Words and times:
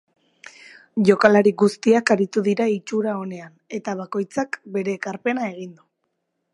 Jokalari 1.09 1.51
guztiak 1.63 2.13
aritu 2.15 2.43
dira 2.49 2.67
itxura 2.79 3.15
onean, 3.27 3.55
eta 3.81 3.97
bakoitzak 4.01 4.61
bere 4.79 5.01
ekarpena 5.03 5.49
egin 5.55 5.75
du. 5.81 5.89